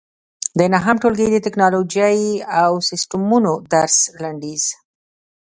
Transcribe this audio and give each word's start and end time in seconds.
د 0.57 0.59
نهم 0.73 0.95
ټولګي 1.01 1.27
د 1.31 1.37
ټېکنالوجۍ 1.45 2.19
او 2.61 2.71
سیسټمونو 2.89 3.51
درس 3.73 3.95
لنډیز 4.21 4.63